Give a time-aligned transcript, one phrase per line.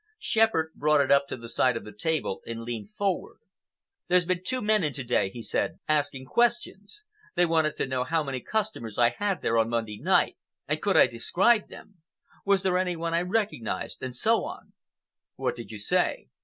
[0.17, 3.37] Shepherd brought it up to the side of the table and leaned forward.
[4.07, 7.03] "There's been two men in to day," he said, "asking questions.
[7.35, 10.37] They wanted to know how many customers I had there on Monday night,
[10.67, 11.97] and could I describe them.
[12.43, 14.73] Was there any one I recognized, and so on."
[15.35, 16.29] "What did you say?"